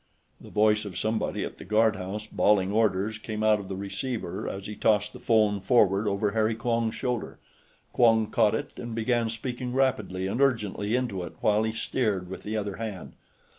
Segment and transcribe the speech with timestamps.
[0.39, 4.65] The voice of somebody at the guardhouse, bawling orders, came out of the receiver as
[4.65, 7.37] he tossed the phone forward over Harry Quong's shoulder;
[7.93, 12.41] Quong caught it and began speaking rapidly and urgently into it while he steered with
[12.41, 13.13] the other hand.